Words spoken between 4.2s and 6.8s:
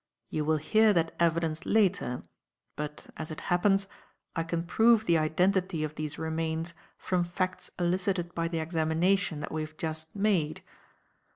I can prove the identity of these remains